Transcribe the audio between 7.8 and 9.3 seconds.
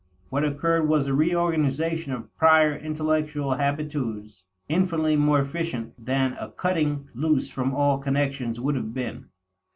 connections would have been.